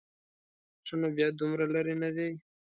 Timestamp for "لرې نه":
1.73-2.09